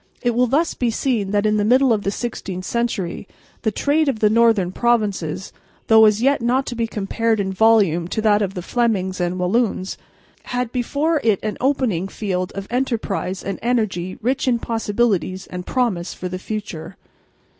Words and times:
It 0.23 0.31
will 0.33 0.47
thus 0.47 0.73
be 0.73 0.89
seen 0.89 1.29
that 1.29 1.45
in 1.45 1.57
the 1.57 1.63
middle 1.63 1.93
of 1.93 2.01
the 2.01 2.09
sixteenth 2.09 2.65
century 2.65 3.27
the 3.61 3.69
trade 3.69 4.09
of 4.09 4.17
the 4.17 4.31
northern 4.31 4.71
provinces, 4.71 5.53
though 5.85 6.05
as 6.05 6.23
yet 6.23 6.41
not 6.41 6.65
to 6.65 6.75
be 6.75 6.87
compared 6.87 7.39
in 7.39 7.53
volume 7.53 8.07
to 8.07 8.21
that 8.23 8.41
of 8.41 8.55
the 8.55 8.63
Flemings 8.63 9.21
and 9.21 9.37
Walloons, 9.37 9.97
had 10.45 10.71
before 10.71 11.21
it 11.23 11.39
an 11.43 11.55
opening 11.61 12.07
field 12.07 12.51
for 12.59 12.63
enterprise 12.73 13.43
and 13.43 13.59
energy 13.61 14.17
rich 14.23 14.47
in 14.47 14.57
possibilities 14.57 15.45
and 15.45 15.67
promise 15.67 16.15
for 16.15 16.27
the 16.27 16.39
future. 16.39 16.97